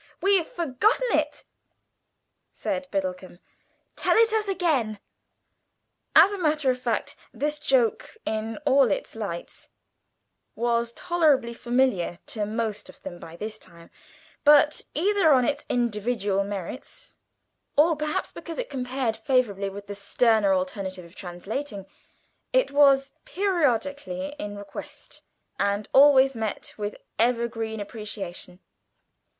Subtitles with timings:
[0.19, 1.43] "We've forgotten it,"
[2.51, 3.37] said Biddlecomb:
[3.95, 4.99] "tell it us again."
[6.15, 9.69] As a matter of fact this joke, in all its lights,
[10.55, 13.91] was tolerably familiar to most of them by this time,
[14.43, 17.13] but, either on its individual merits,
[17.77, 21.85] or perhaps because it compared favourably with the sterner alternative of translating,
[22.51, 25.21] it was periodically in request,
[25.59, 28.59] and always met with evergreen appreciation.